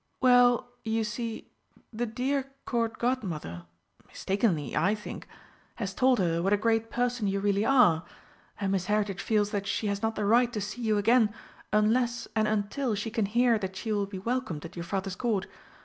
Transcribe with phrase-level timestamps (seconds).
[0.19, 1.51] "Well, you see,
[1.93, 3.67] the dear Court Godmother
[4.07, 5.27] mistakenly, I think
[5.75, 8.03] has told her what a great person you really are,
[8.59, 11.31] and Miss Heritage feels that she has not the right to see you again
[11.71, 15.45] unless and until she can hear that she will be welcomed at your Father's Court.